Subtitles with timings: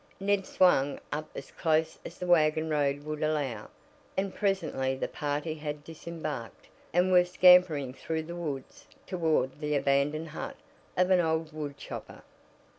[0.19, 3.69] Ned swung up as close as the wagon road would allow,
[4.17, 10.29] and presently the party had "disembarked," and were scampering through the woods toward the abandoned
[10.29, 10.55] hut
[10.97, 12.23] of an old woodchopper.